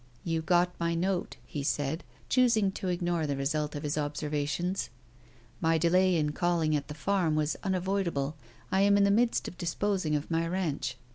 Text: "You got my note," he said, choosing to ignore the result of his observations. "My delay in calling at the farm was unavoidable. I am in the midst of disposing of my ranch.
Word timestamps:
"You 0.23 0.41
got 0.41 0.73
my 0.79 0.95
note," 0.95 1.37
he 1.45 1.61
said, 1.61 2.03
choosing 2.27 2.71
to 2.71 2.87
ignore 2.87 3.27
the 3.27 3.37
result 3.37 3.75
of 3.75 3.83
his 3.83 3.99
observations. 3.99 4.89
"My 5.59 5.77
delay 5.77 6.15
in 6.15 6.31
calling 6.31 6.75
at 6.75 6.87
the 6.87 6.95
farm 6.95 7.35
was 7.35 7.55
unavoidable. 7.63 8.35
I 8.71 8.81
am 8.81 8.97
in 8.97 9.03
the 9.03 9.11
midst 9.11 9.47
of 9.47 9.59
disposing 9.59 10.15
of 10.15 10.31
my 10.31 10.47
ranch. 10.47 10.97